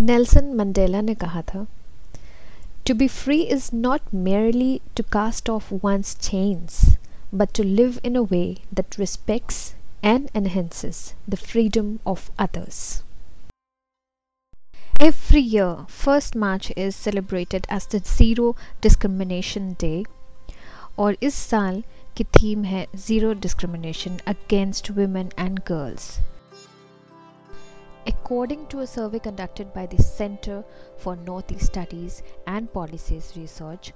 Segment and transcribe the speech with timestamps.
[0.00, 1.66] Nelson Mandela ने कहा था
[2.86, 6.84] to be free is not merely to cast off one's chains
[7.34, 13.02] but to live in a way that respects and enhances the freedom of others.
[15.00, 20.04] Every year, 1st March is celebrated as the Zero Discrimination Day
[20.98, 21.82] और इस साल
[22.16, 26.08] की theme है zero discrimination against women and girls
[28.08, 30.64] According to a survey conducted by the Center
[30.96, 33.92] for Northeast Studies and Policies Research,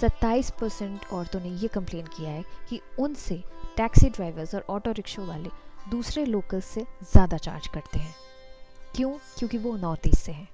[0.00, 3.42] 27 percent औरतों ने ये complain किया है कि उनसे
[3.76, 5.50] टैक्सी ड्राइवर्स और ऑटो रिक्शा वाले
[5.90, 8.14] दूसरे लोकल से ज़्यादा चार्ज करते हैं
[8.96, 10.48] क्यों क्योंकि वो नॉर्थ ईस्ट से हैं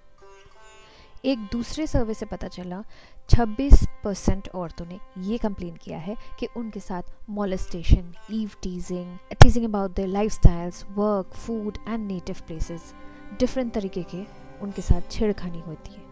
[1.27, 2.83] एक दूसरे सर्वे से पता चला
[3.31, 9.65] 26 परसेंट औरतों ने ये कंप्लेन किया है कि उनके साथ molestation eve teasing teasing
[9.65, 12.95] about their lifestyles work food and native places
[13.41, 14.25] different तरीके के
[14.63, 16.05] उनके साथ छेड़खानी होती है।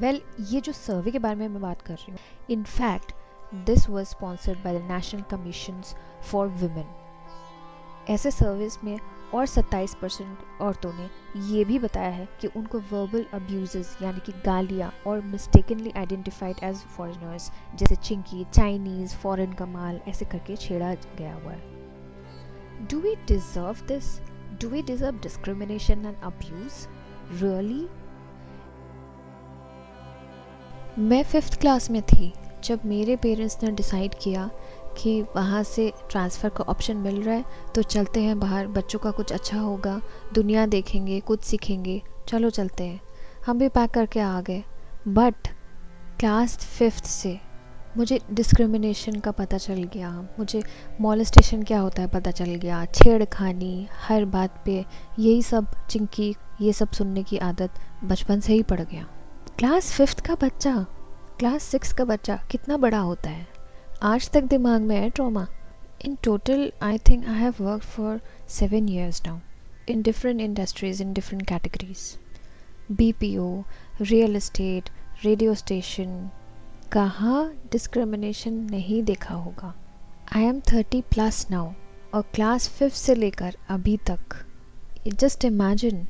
[0.00, 2.18] वेल well, ये जो सर्वे के बारे में मैं बात कर रही हूँ
[2.50, 3.12] in fact
[3.66, 5.82] this was sponsored by the National Commission
[6.30, 6.86] for Women
[8.10, 8.98] ऐसे सर्विस में
[9.34, 11.08] और 27 परसेंट औरतों ने
[11.48, 16.82] ये भी बताया है कि उनको वर्बल अब्यूज़ यानी कि गालियाँ और मिस्टेकनली आइडेंटिफाइड एज
[16.96, 23.14] फॉरेनर्स जैसे चिंकी चाइनीज़ फॉरेन का माल ऐसे करके छेड़ा गया हुआ है। Do we
[23.28, 24.18] deserve this
[24.60, 26.86] do we deserve discrimination and abuse
[27.42, 27.88] really
[31.00, 32.32] मैं फिफ्थ क्लास में थी,
[32.64, 34.50] जब मेरे पेरेंट्स ने डिसाइड किया
[34.98, 39.10] कि वहाँ से ट्रांसफ़र का ऑप्शन मिल रहा है तो चलते हैं बाहर। बच्चों का
[39.10, 40.00] कुछ अच्छा होगा,
[40.34, 43.00] दुनिया देखेंगे, कुछ सीखेंगे। चलो चलते हैं।
[43.46, 44.62] हम भी पैक करके आ गए।
[45.08, 45.48] बट
[46.20, 47.38] क्लास फिफ्थ से
[47.96, 50.62] मुझे डिस्क्रिमिनेशन का पता चल गया। मुझे
[51.00, 54.84] मॉलेस्टेशन क्या होता है पता चल गया। छेड़खानी, हर बात पे
[55.18, 57.70] यही सब चिंकी, ये सब सुनने की आदत
[58.04, 59.06] बचपन से ही पड़ गया।
[59.58, 60.86] क्लास फिफ्थ का बच्चा
[61.38, 63.46] क्लास सिक्स का बच्चा कितना बड़ा होता है?
[64.04, 65.46] आज तक दिमाग में है trauma
[66.04, 69.38] in total I think I have work for seven years now
[69.88, 72.00] in different industries in different categories
[72.92, 73.46] B P O
[74.00, 74.88] real estate
[75.24, 76.30] radio station
[76.92, 79.74] कहाँ डिस्क्रिमिनेशन नहीं देखा होगा?
[80.36, 81.70] I am thirty plus now
[82.14, 84.36] और class fifth से लेकर अभी तक.
[85.08, 86.06] Just imagine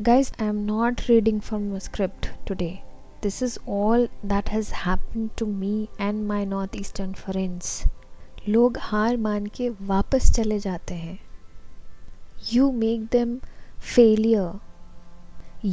[0.00, 2.74] guys I am not reading from script today.
[3.23, 7.85] this is all that has happened to me and my northeastern friends
[8.47, 11.17] लोग हार मान के वापस चले जाते हैं
[12.53, 13.37] you make them
[13.95, 14.59] failure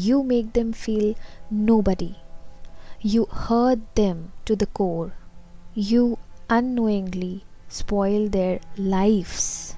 [0.07, 1.15] you make them feel
[1.91, 2.15] nobody
[3.07, 5.13] you hurt them to the core
[5.79, 6.17] you
[6.49, 9.75] unknowingly spoil their lives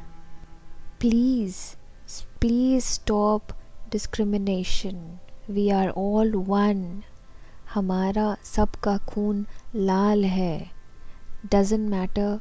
[0.98, 1.76] please
[2.40, 3.54] please stop
[3.90, 7.04] discrimination we are all one
[7.73, 9.45] हमारा सबका खून
[9.75, 10.71] लाल है।
[11.45, 12.39] डजेंट मैटर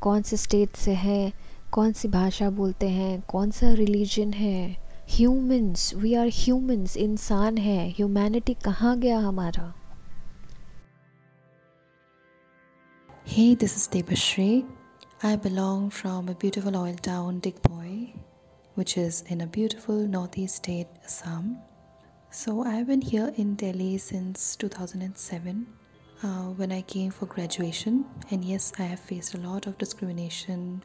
[0.00, 1.32] कौन से स्टेट से है,
[1.72, 4.76] कौन सी भाषा बोलते हैं, कौन सा रिलीजन है।
[5.10, 9.72] ह्यूमन्स वी आर ह्यूमन्स इंसान है। ह्यूमैनिटी कहाँ गया हमारा?
[13.28, 14.64] Hey this is Devshree
[15.24, 17.38] I belong from a beautiful oil town
[17.68, 17.88] Digboi
[18.78, 21.54] which is in a beautiful North East state Assam
[22.30, 25.66] So I've been here in Delhi since 2007
[26.22, 26.26] uh,
[26.56, 28.04] when I came for graduation.
[28.30, 30.82] And yes, I have faced a lot of discrimination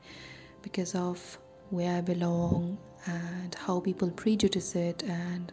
[0.62, 1.38] because of
[1.69, 5.51] where I belong and how people prejudice it and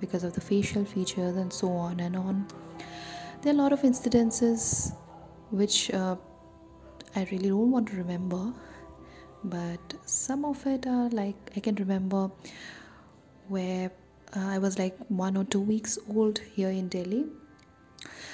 [0.00, 2.46] because of the facial features and so on and on.
[3.42, 4.96] There are a lot of incidences
[5.50, 6.16] which uh,
[7.14, 8.52] I really don't want to remember,
[9.44, 12.30] but some of it are like I can remember
[13.48, 13.92] where
[14.34, 17.26] uh, I was like one or two weeks old here in Delhi.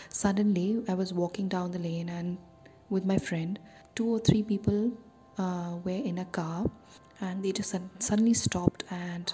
[0.08, 2.38] Suddenly, I was walking down the lane and
[2.90, 3.58] with my friend,
[3.94, 4.92] two or three people
[5.38, 6.70] uh, were in a car
[7.20, 9.32] and they just suddenly stopped and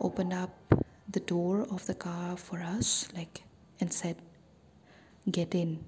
[0.00, 0.50] opened up
[1.08, 3.42] the door of the car for us, like,
[3.80, 4.16] and said,
[5.30, 5.84] Get in,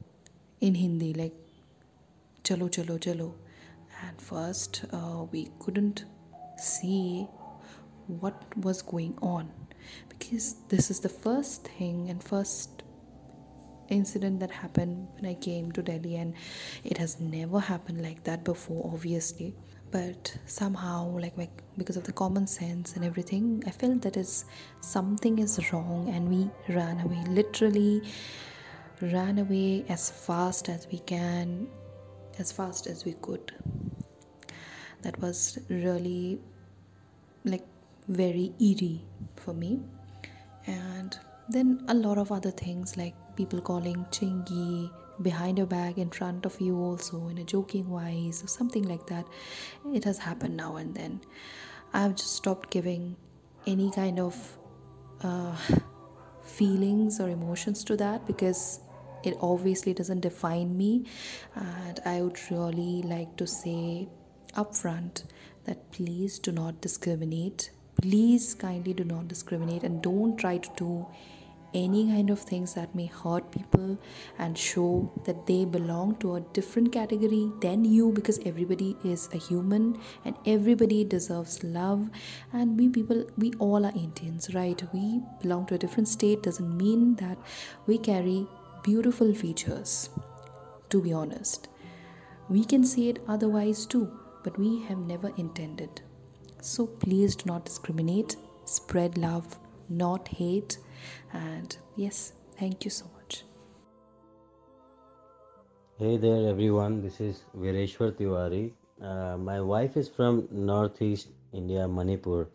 [0.60, 1.34] in Hindi, like,
[2.44, 3.34] Chalo, chalo, chalo.
[4.02, 6.04] And first, uh, we couldn't
[6.58, 7.26] see
[8.06, 9.50] what was going on
[10.08, 12.82] because this is the first thing and first
[13.88, 16.34] incident that happened when I came to Delhi, and
[16.84, 19.54] it has never happened like that before, obviously.
[19.92, 24.44] But somehow, like, like because of the common sense and everything, I felt that is
[24.80, 27.22] something is wrong, and we ran away.
[27.28, 28.02] Literally,
[29.00, 31.68] ran away as fast as we can,
[32.38, 33.54] as fast as we could.
[35.02, 36.40] That was really
[37.44, 37.64] like
[38.08, 39.04] very eerie
[39.36, 39.80] for me.
[40.66, 41.18] And
[41.48, 44.90] then a lot of other things like people calling chingy
[45.22, 49.06] behind your back in front of you also in a joking wise or something like
[49.06, 49.26] that.
[49.92, 51.20] It has happened now and then.
[51.92, 53.16] I've just stopped giving
[53.66, 54.58] any kind of
[55.22, 55.56] uh,
[56.44, 58.80] feelings or emotions to that because
[59.24, 61.06] it obviously doesn't define me.
[61.54, 64.08] And i would really like to say
[64.54, 65.24] upfront
[65.64, 67.70] that please do not discriminate
[68.00, 71.06] please kindly do not discriminate and don't try to do
[71.74, 73.98] any kind of things that may hurt people
[74.38, 79.36] and show that they belong to a different category than you because everybody is a
[79.36, 82.08] human and everybody deserves love.
[82.52, 84.82] And we people we all are indians right?
[84.92, 87.38] We belong to a different state doesn't mean that
[87.86, 88.46] we carry
[88.82, 90.10] beautiful features
[90.88, 91.68] to be honest.
[92.48, 94.10] We can see it otherwise too
[94.44, 96.02] but we have never intended
[96.61, 98.35] so please do not discriminate
[98.65, 99.57] spread love
[99.89, 100.77] not hate
[101.33, 103.43] and yes, thank you so much.
[105.99, 107.01] Hey there, everyone.
[107.01, 108.71] This is Vireshwar Tiwari.
[109.01, 112.47] Uh, my wife is from northeast India, Manipur.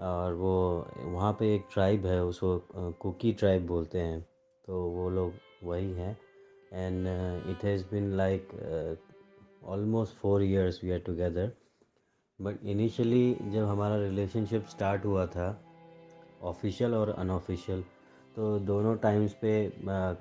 [0.00, 0.54] और वो
[0.98, 2.58] वहाँ पे एक tribe है उसको
[3.02, 4.20] cookie tribe बोलते हैं
[4.66, 5.32] तो वो लोग
[5.64, 6.16] वही हैं
[6.72, 7.06] and
[7.50, 8.48] it has been like
[9.74, 11.52] almost four years we are together
[12.41, 15.63] but initially जब हमारा रिलेशनशिप स्टार्ट हुआ था
[16.41, 17.83] ऑफिशियल और अनऑफिशियल
[18.35, 19.73] तो दोनों टाइम्स पे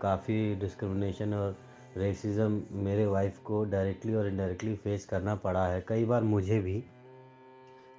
[0.03, 1.57] काफ़ी डिस्क्रिमिनेशन और
[1.97, 6.85] रेसिज्म मेरे वाइफ को डायरेक्टली और इनडायरेक्टली फेस करना पड़ा है। कई बार मुझे भी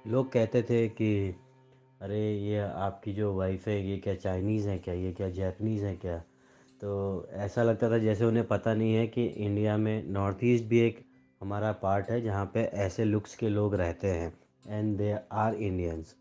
[0.06, 1.34] लोग कहते थे कि,
[2.00, 4.94] अरे, ये आपकी जो वाइफ है, ये क्या चाइनीज़ है क्या?
[4.94, 6.18] ये क्या जैपनीज़ है क्या?
[6.80, 10.80] तो ऐसा लगता था जैसे उन्हें पता नहीं है कि इंडिया में नॉर्थ ईस्ट भी
[10.80, 11.07] एक
[11.40, 14.32] हमारा पार्ट है जहाँ पे ऐसे लुक्स के लोग रहते हैं
[14.68, 16.14] एंड दे आर इंडियंस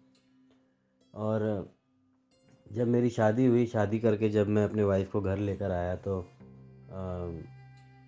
[1.16, 1.70] और
[2.74, 6.20] जब मेरी शादी हुई शादी करके जब मैं अपने वाइफ को घर लेकर आया तो
[6.20, 7.28] आ,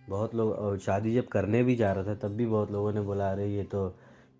[0.09, 3.31] बहुत लोग शादी जब करने भी जा रहा था तब भी बहुत लोगों ने बोला
[3.31, 3.89] अरे ये तो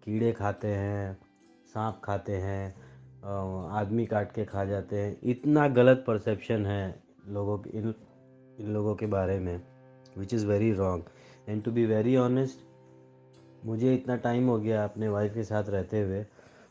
[0.04, 1.18] कीड़े खाते हैं
[1.74, 2.76] सांप खाते हैं
[3.72, 7.94] आदमी काट के खा जाते हैं। इतना गलत परसेप्शन है लोगों के इन
[8.60, 9.62] इन लोगों के बारे में
[10.18, 11.04] which is very wrong
[11.50, 12.60] and to be very honest
[13.66, 16.26] मुझे इतना टाइम हो गया अपने वाइफ के साथ रहते हुए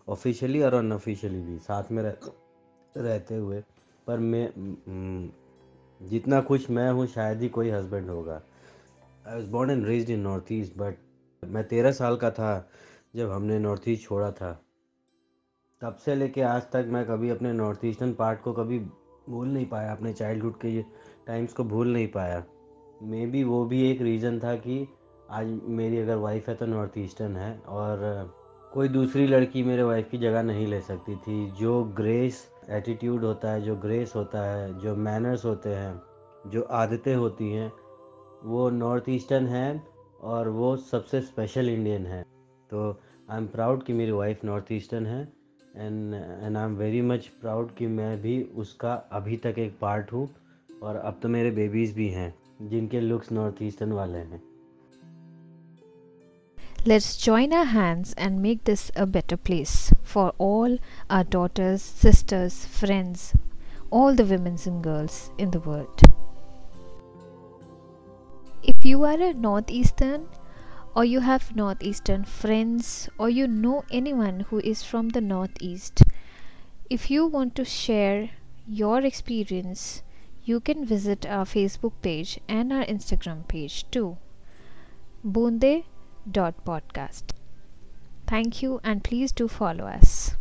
[0.09, 2.15] ऑफिशियली और अनऑफिशियली भी, साथ में रह,
[2.97, 3.61] रहते हुए।
[4.07, 4.49] पर मैं
[6.01, 8.41] जितना खुश मैं हूँ, शायद ही कोई हस्बैंड होगा।
[9.27, 10.99] I was born and raised in North East but
[11.43, 12.69] मैं तेरह साल का था
[13.17, 14.53] जब हमने नॉर्थ ईस्ट छोड़ा था।
[15.83, 19.67] तब से लेके आज तक मैं कभी अपने नॉर्थ ईस्टर्न पार्ट को कभी भूल नहीं
[19.67, 20.83] पाया, अपने चाइल्डहुड के
[21.27, 22.45] टाइम्स को भूल नहीं पाया।
[23.01, 24.87] मे बी वो भी एक रीज़न था कि
[25.31, 28.01] आज मेरी अगर वाइफ है तो नॉर्थ ईस्टर्न है और
[28.73, 33.53] कोई दूसरी लड़की मेरे वाइफ की जगह नहीं ले सकती थी। जो ग्रेस एटीट्यूड होता
[33.53, 36.01] है, जो ग्रेस होता है, जो मैनर्स होते हैं,
[36.47, 37.71] जो आदतें होती हैं,
[38.45, 39.83] वो नॉर्थ ईस्टर्न है
[40.23, 42.23] और वो सबसे स्पेशल इंडियन है।
[42.71, 42.91] तो
[43.31, 45.21] आई एम प्राउड कि मेरी वाइफ नॉर्थ ईस्टर्न है
[45.77, 50.13] and and I am very much proud कि मैं भी उसका अभी तक एक पार्ट
[50.13, 50.29] हूँ
[50.83, 52.35] और अब तो मेरे बेबीज़ भी हैं।
[52.70, 54.42] जिनके लुक्स नॉर्थ ईस्टर्न वाले हैं
[56.92, 60.78] Let's join our hands and make this a better place for all
[61.10, 63.34] our daughters, sisters, friends,
[63.90, 66.04] all the women and girls in the world.
[68.64, 70.28] If you are a Northeastern
[70.94, 76.04] or you have Northeastern friends or you know anyone who is from the Northeast,
[76.90, 78.30] if you want to share
[78.68, 80.04] your experience,
[80.49, 84.17] you can visit our Facebook page and our Instagram page too.
[85.23, 85.85] Boonde
[86.39, 87.25] dot podcast.
[88.27, 90.38] Thank you and please do follow us.